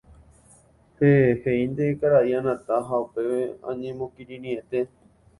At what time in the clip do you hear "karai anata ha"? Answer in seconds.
1.99-2.95